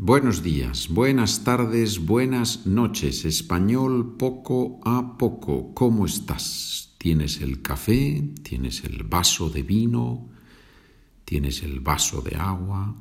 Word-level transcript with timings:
Buenos 0.00 0.44
días, 0.44 0.86
buenas 0.90 1.42
tardes, 1.42 2.06
buenas 2.06 2.68
noches. 2.68 3.24
Español 3.24 4.14
poco 4.16 4.78
a 4.84 5.18
poco. 5.18 5.74
¿Cómo 5.74 6.06
estás? 6.06 6.94
¿Tienes 6.98 7.40
el 7.40 7.62
café? 7.62 8.22
¿Tienes 8.44 8.84
el 8.84 9.02
vaso 9.02 9.50
de 9.50 9.64
vino? 9.64 10.28
¿Tienes 11.24 11.64
el 11.64 11.80
vaso 11.80 12.22
de 12.22 12.36
agua? 12.36 12.94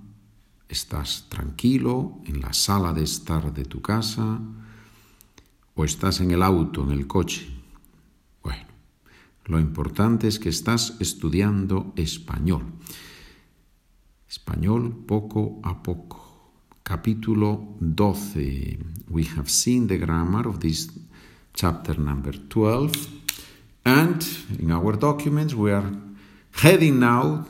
¿Estás 0.68 1.28
tranquilo 1.29 2.20
en 2.25 2.41
la 2.41 2.52
sala 2.52 2.93
de 2.93 3.04
estar 3.04 3.54
de 3.54 3.66
tu 3.66 3.79
casa? 3.79 4.41
¿O 5.75 5.86
estás 5.86 6.20
en 6.20 6.32
el 6.32 6.41
auto, 6.41 6.84
en 6.84 6.89
el 6.89 7.05
coche? 7.05 7.48
Bueno, 8.41 8.66
lo 9.45 9.59
importante 9.59 10.27
es 10.27 10.39
que 10.39 10.50
estás 10.50 10.95
estudiando 11.00 11.93
español. 11.95 12.64
Español 14.27 15.05
poco 15.05 15.59
a 15.61 15.84
poco 15.84 16.27
capítulo 16.88 17.75
12. 17.81 18.77
We 19.09 19.25
have 19.35 19.49
seen 19.49 19.88
the 19.88 19.98
grammar 19.98 20.48
of 20.48 20.59
this 20.59 20.88
chapter 21.53 21.99
number 21.99 22.31
12, 22.31 23.09
and 23.84 24.25
in 24.57 24.71
our 24.71 24.95
documents 24.95 25.53
we 25.53 25.73
are 25.73 25.91
heading 26.63 26.99
now 26.99 27.45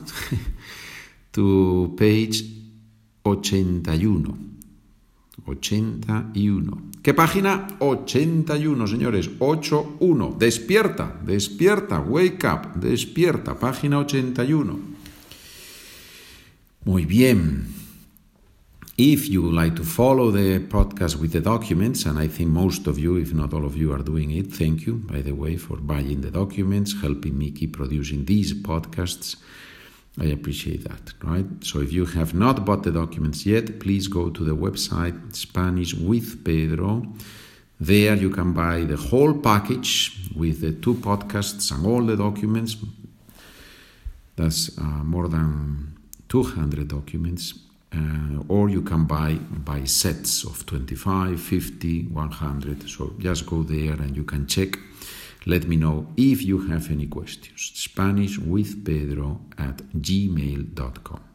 to 1.32 1.94
page 1.96 2.42
81. 3.22 4.34
81. 5.46 6.90
¿Qué 7.00 7.14
página? 7.14 7.68
81, 7.78 8.86
señores. 8.88 9.30
81. 9.38 10.34
Despierta, 10.36 11.16
despierta, 11.24 12.00
wake 12.00 12.44
up, 12.44 12.74
despierta. 12.74 13.54
Página 13.54 13.98
81. 14.00 14.80
Muy 16.84 17.04
bien. 17.04 17.77
If 18.98 19.28
you 19.28 19.42
would 19.42 19.54
like 19.54 19.76
to 19.76 19.84
follow 19.84 20.32
the 20.32 20.58
podcast 20.58 21.20
with 21.20 21.30
the 21.30 21.40
documents, 21.40 22.04
and 22.04 22.18
I 22.18 22.26
think 22.26 22.50
most 22.50 22.88
of 22.88 22.98
you, 22.98 23.14
if 23.14 23.32
not 23.32 23.54
all 23.54 23.64
of 23.64 23.76
you, 23.76 23.92
are 23.92 24.02
doing 24.02 24.32
it, 24.32 24.52
thank 24.52 24.86
you, 24.86 24.94
by 24.94 25.20
the 25.20 25.36
way, 25.36 25.56
for 25.56 25.76
buying 25.76 26.20
the 26.20 26.32
documents, 26.32 27.00
helping 27.00 27.38
me 27.38 27.52
keep 27.52 27.76
producing 27.76 28.24
these 28.24 28.52
podcasts. 28.54 29.36
I 30.20 30.24
appreciate 30.24 30.82
that, 30.82 31.12
right? 31.22 31.46
So 31.62 31.80
if 31.80 31.92
you 31.92 32.06
have 32.06 32.34
not 32.34 32.64
bought 32.64 32.82
the 32.82 32.90
documents 32.90 33.46
yet, 33.46 33.78
please 33.78 34.08
go 34.08 34.30
to 34.30 34.44
the 34.44 34.56
website 34.56 35.36
Spanish 35.36 35.94
with 35.94 36.44
Pedro. 36.44 37.06
There 37.78 38.16
you 38.16 38.30
can 38.30 38.52
buy 38.52 38.80
the 38.80 38.96
whole 38.96 39.32
package 39.32 40.28
with 40.34 40.60
the 40.60 40.72
two 40.72 40.94
podcasts 40.94 41.70
and 41.70 41.86
all 41.86 42.02
the 42.02 42.16
documents. 42.16 42.76
That's 44.34 44.76
uh, 44.76 44.82
more 44.82 45.28
than 45.28 45.96
200 46.28 46.88
documents 46.88 47.54
uh, 47.92 48.42
or 48.48 48.68
you 48.68 48.82
can 48.82 49.04
buy 49.04 49.34
by 49.64 49.84
sets 49.84 50.44
of 50.44 50.64
25 50.66 51.40
50 51.40 52.08
100 52.12 52.88
so 52.88 53.14
just 53.18 53.46
go 53.46 53.62
there 53.62 53.94
and 53.94 54.16
you 54.16 54.24
can 54.24 54.46
check 54.46 54.78
let 55.46 55.66
me 55.66 55.76
know 55.76 56.06
if 56.16 56.42
you 56.42 56.58
have 56.68 56.90
any 56.90 57.06
questions 57.06 57.72
spanish 57.74 58.38
with 58.38 58.84
pedro 58.84 59.40
at 59.56 59.76
gmail.com 59.94 61.28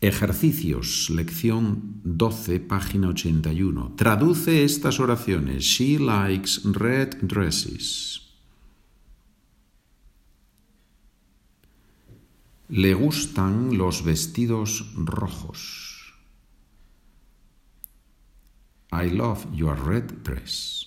Ejercicios, 0.00 1.08
lección 1.08 2.02
12, 2.04 2.60
página 2.60 3.08
81. 3.08 3.96
Traduce 3.96 4.62
estas 4.62 5.00
oraciones. 5.00 5.64
She 5.64 5.98
likes 5.98 6.60
red 6.64 7.16
dresses. 7.22 8.25
Le 12.68 12.94
gustan 12.94 13.78
los 13.78 14.02
vestidos 14.02 14.92
rojos. 14.96 16.12
I 18.90 19.10
love 19.10 19.46
your 19.52 19.76
red 19.76 20.22
dress. 20.24 20.86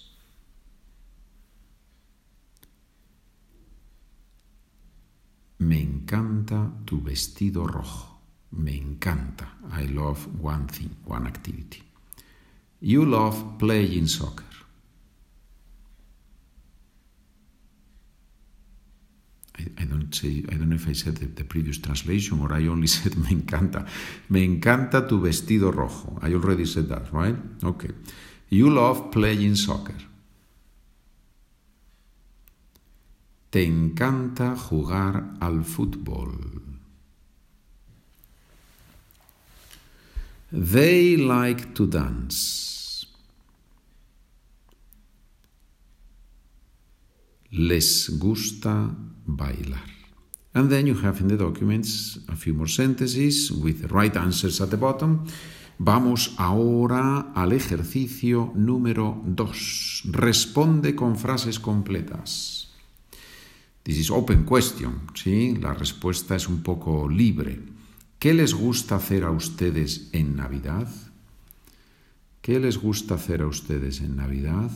Me 5.59 5.79
encanta 5.81 6.69
tu 6.85 7.01
vestido 7.01 7.65
rojo. 7.65 8.19
Me 8.51 8.75
encanta. 8.75 9.57
I 9.71 9.87
love 9.87 10.27
one 10.41 10.67
thing, 10.67 10.89
one 11.05 11.27
activity. 11.27 11.81
You 12.81 13.05
love 13.05 13.57
playing 13.57 14.07
soccer. 14.07 14.48
I, 20.23 20.55
don't 20.55 20.69
know 20.69 20.75
if 20.75 20.87
I 20.87 20.93
said 20.93 21.17
the, 21.17 21.25
the, 21.27 21.43
previous 21.43 21.77
translation 21.77 22.39
or 22.39 22.53
I 22.53 22.67
only 22.67 22.87
said 22.97 23.17
me 23.17 23.29
encanta. 23.29 23.87
Me 24.29 24.43
encanta 24.43 25.07
tu 25.07 25.19
vestido 25.19 25.71
rojo. 25.71 26.17
I 26.21 26.33
already 26.33 26.65
said 26.65 26.89
that, 26.89 27.11
right? 27.13 27.35
Okay. 27.63 27.91
You 28.49 28.69
love 28.69 29.11
playing 29.11 29.55
soccer. 29.55 29.95
Te 33.51 33.63
encanta 33.65 34.55
jugar 34.55 35.37
al 35.41 35.63
fútbol. 35.63 36.61
They 40.51 41.17
like 41.17 41.73
to 41.75 41.87
dance. 41.87 42.69
les 47.51 48.09
gusta 48.17 48.95
bailar. 49.25 49.98
And 50.53 50.69
then 50.69 50.87
you 50.87 50.95
have 51.03 51.21
in 51.21 51.27
the 51.27 51.37
documents 51.37 52.19
a 52.27 52.35
few 52.35 52.53
more 52.53 52.67
sentences 52.67 53.51
with 53.51 53.81
the 53.81 53.87
right 53.87 54.15
answers 54.17 54.59
at 54.61 54.69
the 54.69 54.77
bottom. 54.77 55.25
Vamos 55.77 56.33
ahora 56.37 57.31
al 57.35 57.53
ejercicio 57.53 58.51
número 58.55 59.21
2. 59.25 60.03
Responde 60.11 60.95
con 60.95 61.15
frases 61.17 61.59
completas. 61.59 62.67
This 63.83 63.97
is 63.97 64.11
open 64.11 64.43
question, 64.45 65.07
¿sí? 65.13 65.55
La 65.55 65.73
respuesta 65.73 66.35
es 66.35 66.49
un 66.49 66.63
poco 66.63 67.07
libre. 67.07 67.59
¿Qué 68.19 68.33
les 68.33 68.53
gusta 68.53 68.97
hacer 68.97 69.23
a 69.23 69.31
ustedes 69.31 70.09
en 70.11 70.35
Navidad? 70.35 70.89
¿Qué 72.41 72.59
les 72.59 72.77
gusta 72.77 73.15
hacer 73.15 73.41
a 73.41 73.47
ustedes 73.47 74.01
en 74.01 74.17
Navidad? 74.17 74.71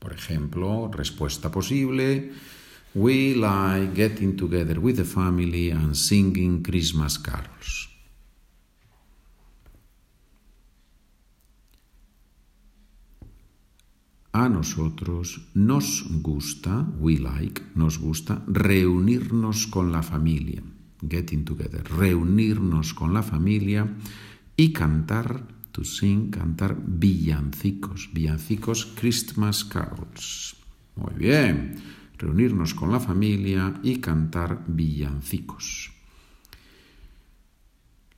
Por 0.00 0.12
ejemplo, 0.12 0.90
respuesta 0.92 1.50
posible. 1.52 2.32
We 2.96 3.34
like 3.34 3.92
getting 3.94 4.38
together 4.38 4.80
with 4.80 4.96
the 4.96 5.04
family 5.04 5.68
and 5.68 5.94
singing 5.94 6.62
Christmas 6.62 7.18
carols. 7.18 7.90
A 14.32 14.48
nosotros 14.48 15.50
nos 15.52 16.06
gusta, 16.22 16.86
we 16.98 17.18
like, 17.18 17.60
nos 17.74 17.98
gusta 17.98 18.42
reunirnos 18.46 19.66
con 19.66 19.92
la 19.92 20.02
familia, 20.02 20.62
getting 21.02 21.44
together, 21.44 21.84
reunirnos 21.84 22.94
con 22.94 23.12
la 23.12 23.22
familia 23.22 23.86
y 24.56 24.72
cantar 24.72 25.42
to 25.72 25.84
sing, 25.84 26.30
cantar 26.30 26.74
villancicos, 26.82 28.08
villancicos 28.14 28.86
Christmas 28.98 29.64
carols. 29.64 30.56
Muy 30.96 31.12
bien, 31.12 31.76
reunirnos 32.18 32.74
con 32.74 32.90
la 32.90 33.00
familia 33.00 33.80
y 33.82 34.00
cantar 34.00 34.64
villancicos. 34.66 35.92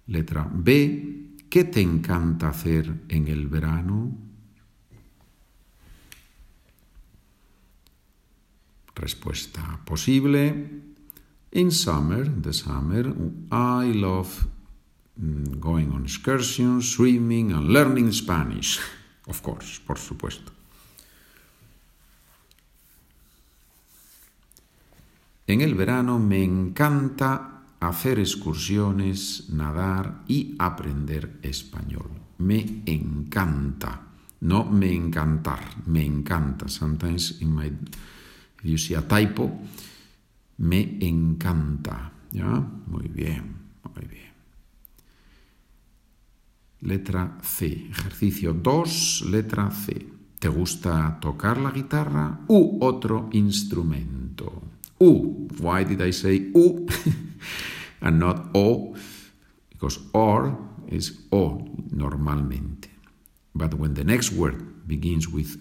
Letra 0.06 0.48
B, 0.52 1.34
¿qué 1.48 1.64
te 1.64 1.80
encanta 1.80 2.48
hacer 2.48 3.04
en 3.08 3.28
el 3.28 3.46
verano? 3.46 4.16
Respuesta 8.94 9.80
posible. 9.84 10.82
In 11.52 11.70
summer, 11.70 12.30
the 12.42 12.52
summer, 12.52 13.14
I 13.50 13.92
love 13.92 14.48
Mm, 15.20 15.58
going 15.58 15.90
on 15.90 16.04
excursions, 16.04 16.94
swimming 16.94 17.52
and 17.52 17.68
learning 17.68 18.12
Spanish. 18.12 18.78
Of 19.26 19.42
course, 19.42 19.80
por 19.84 19.98
supuesto. 19.98 20.57
En 25.48 25.62
el 25.62 25.74
verano 25.74 26.18
me 26.18 26.44
encanta 26.44 27.62
hacer 27.80 28.18
excursiones, 28.18 29.48
nadar 29.48 30.22
y 30.28 30.54
aprender 30.58 31.38
español. 31.40 32.10
Me 32.36 32.82
encanta. 32.84 34.08
No 34.40 34.66
me 34.66 34.92
encantar, 34.92 35.60
me 35.86 36.04
encanta. 36.04 36.68
Sometimes 36.68 37.40
in 37.40 37.54
my, 37.54 37.72
you 38.62 38.76
see 38.76 38.94
a 38.94 39.00
typo, 39.00 39.50
me 40.58 40.98
encanta. 41.00 42.12
¿Ya? 42.30 42.44
Muy 42.86 43.08
bien, 43.08 43.56
muy 43.82 44.06
bien. 44.06 44.32
Letra 46.80 47.38
C. 47.40 47.88
Ejercicio 47.88 48.52
2, 48.52 49.24
letra 49.30 49.70
C. 49.70 50.08
¿Te 50.38 50.48
gusta 50.48 51.18
tocar 51.18 51.56
la 51.56 51.70
guitarra 51.70 52.40
u 52.48 52.84
otro 52.84 53.30
instrumento? 53.32 54.77
U. 55.00 55.48
Why 55.58 55.84
did 55.84 56.02
I 56.02 56.10
say 56.10 56.34
U? 56.54 56.86
and 58.00 58.18
not 58.18 58.48
o, 58.54 58.94
because 59.70 59.98
or 60.12 60.56
is 60.88 61.26
o 61.32 61.64
normalmente. 61.90 62.88
But 63.54 63.74
when 63.74 63.94
the 63.94 64.04
next 64.04 64.32
word 64.32 64.86
begins 64.86 65.28
with 65.28 65.56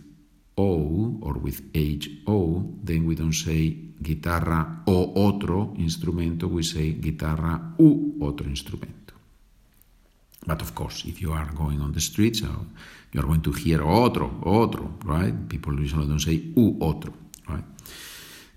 o 0.57 1.17
or 1.21 1.33
with 1.33 1.61
ho, 2.27 2.73
then 2.83 3.05
we 3.05 3.15
don't 3.15 3.33
say 3.33 3.87
guitarra 4.01 4.83
o 4.87 5.13
otro 5.27 5.73
instrumento, 5.77 6.47
we 6.47 6.63
say 6.63 6.93
guitarra 6.93 7.73
u 7.79 8.17
otro 8.21 8.47
instrumento. 8.47 9.13
But 10.45 10.61
of 10.61 10.73
course, 10.75 11.03
if 11.05 11.21
you 11.21 11.33
are 11.33 11.51
going 11.53 11.81
on 11.81 11.91
the 11.91 11.99
streets, 11.99 12.41
uh, 12.41 12.47
you 13.11 13.19
are 13.19 13.25
going 13.25 13.41
to 13.41 13.51
hear 13.51 13.83
otro, 13.83 14.31
otro, 14.45 14.93
right? 15.03 15.33
People 15.49 15.79
usually 15.79 16.07
don't 16.07 16.21
say 16.21 16.41
u 16.55 16.77
otro? 16.81 17.13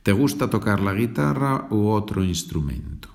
¿Te 0.02 0.12
gusta 0.12 0.48
tocar 0.48 0.80
la 0.80 0.94
guitarra 0.94 1.68
u 1.70 1.88
otro 1.88 2.24
instrumento? 2.24 3.08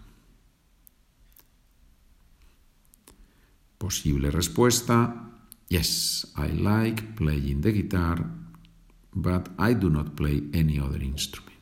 Posible 3.79 4.29
respuesta, 4.29 5.31
yes, 5.67 6.31
I 6.37 6.51
like 6.51 7.01
playing 7.15 7.61
the 7.61 7.71
guitar, 7.71 8.23
but 9.13 9.49
I 9.57 9.73
do 9.73 9.89
not 9.89 10.15
play 10.15 10.49
any 10.53 10.79
other 10.79 11.01
instrument. 11.01 11.55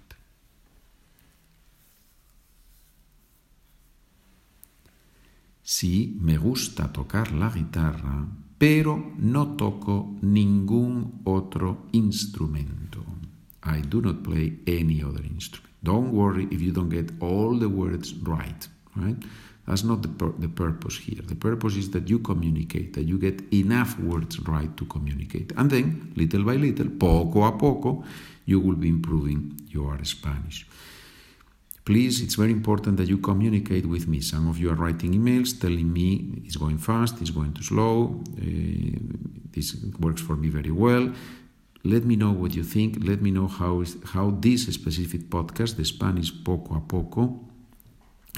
Sí, 5.64 6.18
me 6.20 6.38
gusta 6.38 6.92
tocar 6.92 7.32
la 7.32 7.50
guitarra, 7.50 8.28
pero 8.58 9.14
no 9.18 9.56
toco 9.56 10.18
ningún 10.22 11.22
otro 11.24 11.88
instrumento. 11.94 13.13
I 13.66 13.80
do 13.82 14.02
not 14.02 14.24
play 14.24 14.54
any 14.68 15.04
other 15.04 15.24
instrument. 15.24 15.72
Don't 15.84 16.12
worry 16.12 16.48
if 16.52 16.62
you 16.62 16.72
don't 16.72 16.90
get 16.90 17.12
all 17.22 17.58
the 17.58 17.70
words 17.70 18.14
right, 18.14 18.68
right? 18.96 19.18
That's 19.68 19.84
not 19.84 20.02
the, 20.02 20.10
pur 20.10 20.34
the 20.38 20.50
purpose 20.50 20.98
here. 20.98 21.22
The 21.26 21.36
purpose 21.36 21.78
is 21.78 21.92
that 21.92 22.10
you 22.10 22.20
communicate, 22.20 22.94
that 22.94 23.04
you 23.04 23.18
get 23.18 23.42
enough 23.54 23.98
words 24.00 24.40
right 24.42 24.76
to 24.76 24.86
communicate. 24.86 25.54
And 25.56 25.70
then, 25.70 26.14
little 26.16 26.44
by 26.44 26.56
little, 26.56 26.90
poco 26.90 27.44
a 27.44 27.52
poco, 27.54 28.04
you 28.46 28.60
will 28.60 28.76
be 28.76 28.90
improving 28.90 29.62
your 29.70 30.04
Spanish. 30.04 30.68
Please, 31.86 32.22
it's 32.22 32.36
very 32.36 32.52
important 32.52 32.98
that 32.98 33.08
you 33.08 33.18
communicate 33.18 33.86
with 33.86 34.08
me. 34.08 34.22
Some 34.22 34.48
of 34.50 34.58
you 34.58 34.70
are 34.70 34.76
writing 34.76 35.14
emails 35.14 35.60
telling 35.60 35.92
me 35.92 36.42
it's 36.46 36.56
going 36.56 36.78
fast, 36.78 37.20
it's 37.22 37.30
going 37.30 37.54
too 37.54 37.64
slow, 37.64 38.22
uh, 38.38 38.44
this 39.52 39.76
works 40.00 40.22
for 40.22 40.36
me 40.36 40.50
very 40.50 40.72
well. 40.72 41.14
Let 41.84 42.06
me 42.06 42.16
know 42.16 42.32
what 42.32 42.56
you 42.56 42.64
think. 42.64 42.98
Let 43.04 43.22
me 43.22 43.32
know 43.32 43.48
how, 43.48 43.82
is, 43.82 43.98
how 44.14 44.32
this 44.40 44.68
specific 44.68 45.30
podcast, 45.30 45.76
the 45.76 45.84
Spanish 45.84 46.32
Poco 46.44 46.76
a 46.76 46.80
Poco, 46.80 47.40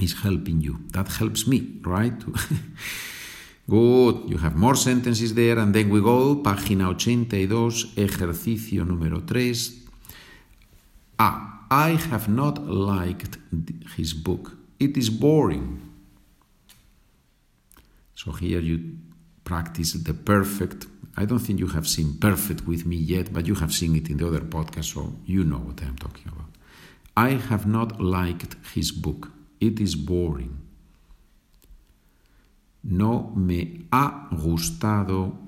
is 0.02 0.14
helping 0.22 0.60
you. 0.60 0.80
That 0.92 1.08
helps 1.08 1.46
me, 1.46 1.80
right? 1.82 2.12
Good, 3.68 4.30
you 4.30 4.38
have 4.38 4.54
more 4.56 4.76
sentences 4.76 5.34
there, 5.34 5.58
and 5.58 5.74
then 5.74 5.90
we 5.90 6.00
go, 6.00 6.36
página 6.36 6.90
82, 6.90 7.94
ejercicio 7.96 8.84
número 8.84 9.20
3. 9.26 9.86
Ah, 11.18 11.66
I 11.70 11.96
have 12.10 12.28
not 12.28 12.64
liked 12.68 13.38
his 13.96 14.12
book. 14.12 14.52
It 14.78 14.96
is 14.96 15.10
boring. 15.10 15.80
So 18.14 18.32
here 18.32 18.60
you 18.60 18.98
practice 19.44 19.94
the 19.94 20.14
perfect. 20.14 20.86
I 21.16 21.24
don't 21.24 21.38
think 21.38 21.58
you 21.58 21.68
have 21.68 21.88
seen 21.88 22.18
perfect 22.18 22.66
with 22.66 22.84
me 22.84 22.96
yet, 22.96 23.32
but 23.32 23.46
you 23.46 23.54
have 23.54 23.72
seen 23.72 23.96
it 23.96 24.10
in 24.10 24.18
the 24.18 24.26
other 24.26 24.40
podcast, 24.40 24.94
so 24.94 25.14
you 25.24 25.44
know 25.44 25.58
what 25.58 25.80
I'm 25.82 25.96
talking 25.96 26.28
about. 26.28 26.50
I 27.16 27.30
have 27.30 27.66
not 27.66 28.00
liked 28.00 28.56
his 28.74 28.92
book. 28.92 29.30
It 29.60 29.80
is 29.80 29.94
boring. 29.94 30.58
No 32.84 33.32
me 33.34 33.86
ha 33.90 34.28
gustado 34.30 35.38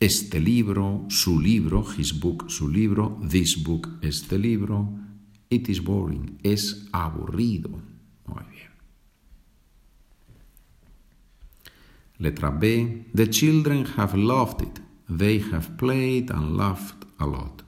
este 0.00 0.40
libro, 0.40 1.06
su 1.08 1.38
libro, 1.38 1.82
his 1.82 2.12
book, 2.12 2.48
su 2.48 2.68
libro, 2.68 3.18
this 3.20 3.56
book, 3.56 3.88
este 4.02 4.38
libro 4.38 4.88
It 5.50 5.68
is 5.68 5.80
boring. 5.82 6.38
Es 6.42 6.86
aburrido. 6.92 7.70
Muy 8.26 8.44
bien. 8.50 8.70
Letra 12.18 12.50
B. 12.50 13.06
The 13.14 13.28
children 13.28 13.86
have 13.96 14.14
loved 14.14 14.62
it. 14.62 14.87
They 15.08 15.38
have 15.50 15.76
played 15.76 16.30
and 16.30 16.56
laughed 16.56 17.06
a 17.18 17.26
lot. 17.26 17.64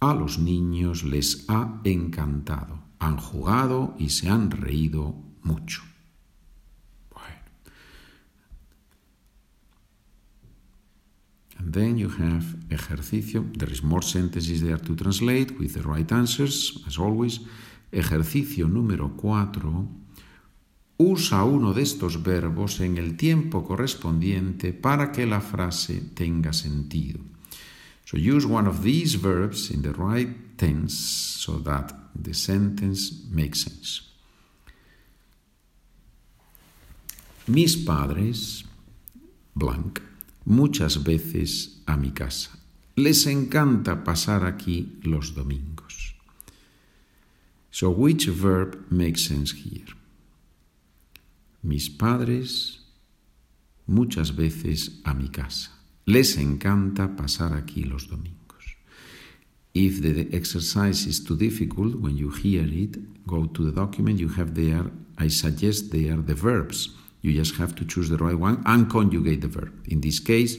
A 0.00 0.14
los 0.14 0.38
niños 0.38 1.02
les 1.02 1.44
ha 1.48 1.80
encantado. 1.84 2.84
Han 3.00 3.16
jugado 3.16 3.94
y 3.98 4.10
se 4.10 4.28
han 4.28 4.50
reído 4.50 5.14
mucho. 5.42 5.82
And 11.58 11.74
then 11.74 11.98
you 11.98 12.08
have 12.08 12.56
ejercicio. 12.70 13.44
There 13.52 13.70
is 13.70 13.82
more 13.82 14.02
sentences 14.02 14.62
there 14.62 14.78
to 14.78 14.94
translate 14.94 15.58
with 15.58 15.74
the 15.74 15.82
right 15.82 16.10
answers, 16.12 16.82
as 16.86 16.98
always. 16.98 17.40
Ejercicio 17.90 18.68
número 18.68 19.10
4. 19.20 20.07
Usa 21.00 21.44
uno 21.44 21.72
de 21.72 21.82
estos 21.82 22.24
verbos 22.24 22.80
en 22.80 22.98
el 22.98 23.16
tiempo 23.16 23.64
correspondiente 23.64 24.72
para 24.72 25.12
que 25.12 25.26
la 25.26 25.40
frase 25.40 26.02
tenga 26.14 26.52
sentido. 26.52 27.20
So 28.04 28.16
use 28.16 28.44
one 28.44 28.66
of 28.66 28.82
these 28.82 29.16
verbs 29.16 29.70
in 29.70 29.82
the 29.82 29.92
right 29.92 30.56
tense 30.56 30.96
so 30.96 31.60
that 31.62 31.94
the 32.20 32.34
sentence 32.34 33.12
makes 33.30 33.60
sense. 33.60 34.02
Mis 37.46 37.76
padres, 37.76 38.64
muchas 40.44 41.02
veces 41.04 41.82
a 41.86 41.96
mi 41.96 42.10
casa. 42.10 42.58
Les 42.96 43.26
encanta 43.26 44.02
pasar 44.02 44.44
aquí 44.44 44.98
los 45.02 45.34
domingos. 45.34 46.14
So 47.70 47.90
which 47.90 48.26
verb 48.26 48.90
makes 48.90 49.22
sense 49.22 49.52
here? 49.52 49.97
Mis 51.62 51.90
padres 51.90 52.84
muchas 53.86 54.36
veces 54.36 55.00
a 55.04 55.14
mi 55.14 55.28
casa. 55.28 55.70
Les 56.06 56.36
encanta 56.38 57.16
pasar 57.16 57.52
aquí 57.54 57.84
los 57.84 58.08
domingos. 58.08 58.38
If 59.74 60.00
the 60.00 60.28
exercise 60.32 61.06
is 61.06 61.22
too 61.22 61.36
difficult, 61.36 61.96
when 61.96 62.16
you 62.16 62.30
hear 62.30 62.64
it, 62.64 62.98
go 63.26 63.46
to 63.46 63.64
the 63.64 63.72
document 63.72 64.18
you 64.18 64.28
have 64.28 64.54
there. 64.54 64.90
I 65.18 65.28
suggest 65.28 65.90
there 65.90 66.14
are 66.14 66.22
the 66.22 66.34
verbs. 66.34 66.90
You 67.22 67.32
just 67.32 67.56
have 67.56 67.74
to 67.76 67.84
choose 67.84 68.08
the 68.08 68.16
right 68.16 68.38
one 68.38 68.62
and 68.64 68.88
conjugate 68.88 69.40
the 69.40 69.48
verb. 69.48 69.72
In 69.88 70.00
this 70.00 70.20
case, 70.20 70.56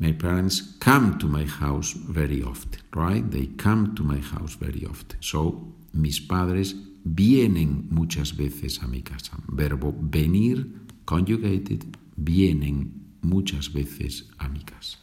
my 0.00 0.12
parents 0.12 0.76
come 0.80 1.18
to 1.18 1.28
my 1.28 1.44
house 1.44 1.92
very 1.92 2.42
often, 2.42 2.80
right? 2.94 3.30
They 3.30 3.46
come 3.58 3.94
to 3.96 4.02
my 4.02 4.18
house 4.18 4.54
very 4.54 4.86
often. 4.86 5.18
So, 5.20 5.74
mis 5.92 6.20
padres 6.20 6.74
vienen 7.04 7.86
muchas 7.90 8.34
veces 8.34 8.82
a 8.82 8.88
mi 8.88 9.02
casa. 9.02 9.36
Verbo 9.46 9.94
venir, 10.00 10.66
conjugated, 11.04 11.84
vienen 12.16 12.92
muchas 13.20 13.72
veces 13.72 14.24
a 14.38 14.48
mi 14.48 14.60
casa. 14.60 14.98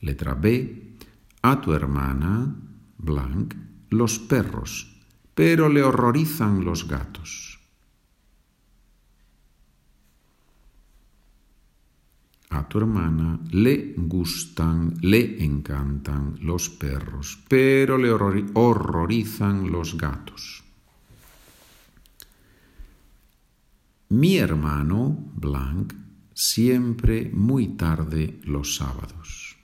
Letra 0.00 0.34
B. 0.34 0.96
A 1.42 1.60
tu 1.60 1.72
hermana, 1.72 2.52
blank, 2.98 3.54
los 3.90 4.18
perros, 4.18 4.92
pero 5.36 5.68
le 5.68 5.84
horrorizan 5.84 6.64
los 6.64 6.88
gatos. 6.88 7.57
A 12.58 12.68
tu 12.68 12.78
hermana 12.78 13.38
le 13.52 13.94
gustan, 13.96 14.94
le 15.00 15.42
encantan 15.44 16.38
los 16.42 16.68
perros, 16.68 17.38
pero 17.48 17.96
le 17.96 18.10
horrorizan 18.10 19.70
los 19.70 19.96
gatos. 19.96 20.64
Mi 24.10 24.38
hermano, 24.38 25.16
Blanc, 25.34 25.92
siempre 26.34 27.30
muy 27.32 27.68
tarde 27.76 28.40
los 28.44 28.76
sábados. 28.76 29.56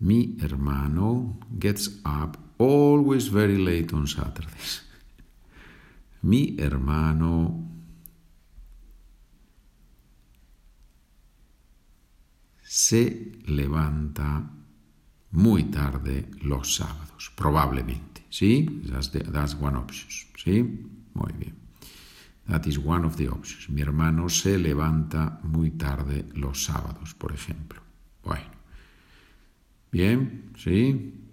Mi 0.00 0.36
hermano 0.40 1.38
gets 1.58 2.00
up 2.04 2.38
always 2.58 3.28
very 3.28 3.58
late 3.58 3.92
on 3.92 4.06
Saturdays. 4.06 4.87
Mi 6.22 6.56
hermano 6.58 7.68
se 12.62 13.32
levanta 13.46 14.50
muy 15.30 15.64
tarde 15.64 16.28
los 16.42 16.74
sábados, 16.76 17.32
probablemente. 17.36 18.26
¿Sí? 18.30 18.82
That's, 18.90 19.10
the, 19.10 19.20
that's 19.20 19.54
one 19.54 19.76
option. 19.76 20.08
¿Sí? 20.36 20.62
Muy 21.14 21.32
bien. 21.32 21.56
That 22.48 22.66
is 22.66 22.78
one 22.78 23.04
of 23.06 23.16
the 23.16 23.28
options. 23.28 23.68
Mi 23.68 23.82
hermano 23.82 24.28
se 24.28 24.58
levanta 24.58 25.40
muy 25.42 25.70
tarde 25.72 26.26
los 26.34 26.64
sábados, 26.64 27.14
por 27.14 27.32
ejemplo. 27.32 27.82
Bueno. 28.24 28.58
Bien, 29.90 30.52
¿sí? 30.56 31.27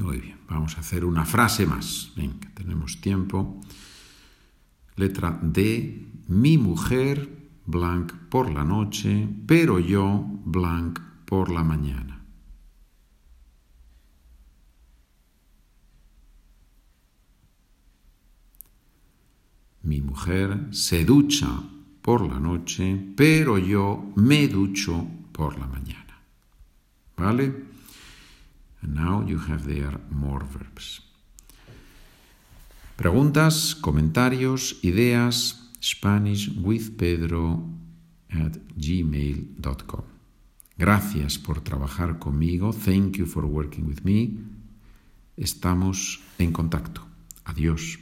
Muy 0.00 0.18
bien. 0.18 0.38
Vamos 0.48 0.76
a 0.76 0.80
hacer 0.80 1.04
una 1.04 1.26
frase 1.26 1.66
más. 1.66 2.12
Venga, 2.16 2.50
tenemos 2.54 3.00
tiempo. 3.00 3.60
Letra 4.96 5.38
D. 5.42 6.06
Mi 6.28 6.56
mujer, 6.56 7.28
blank, 7.66 8.12
por 8.30 8.50
la 8.50 8.64
noche, 8.64 9.28
pero 9.46 9.78
yo, 9.78 10.24
blank, 10.44 11.00
por 11.26 11.50
la 11.50 11.62
mañana. 11.64 12.24
Mi 19.82 20.00
mujer 20.00 20.68
se 20.70 21.04
ducha 21.04 21.48
por 22.00 22.26
la 22.26 22.40
noche, 22.40 23.12
pero 23.16 23.58
yo 23.58 24.12
me 24.16 24.48
ducho 24.48 25.06
por 25.32 25.58
la 25.58 25.66
mañana. 25.66 26.22
¿Vale? 27.16 27.69
And 28.82 28.94
now 28.94 29.24
you 29.26 29.38
have 29.48 29.64
there 29.66 29.98
more 30.10 30.44
verbs. 30.44 31.02
Preguntas, 32.96 33.74
comentarios, 33.74 34.78
ideas, 34.84 35.70
Spanish 35.80 36.50
with 36.62 36.96
Pedro 36.96 37.62
at 38.30 38.58
gmail.com. 38.76 40.04
Gracias 40.76 41.38
por 41.38 41.60
trabajar 41.60 42.18
conmigo. 42.18 42.72
Thank 42.72 43.16
you 43.18 43.26
for 43.26 43.44
working 43.44 43.86
with 43.86 44.02
me. 44.04 44.38
Estamos 45.36 46.20
en 46.38 46.52
contacto. 46.52 47.06
Adiós. 47.44 47.98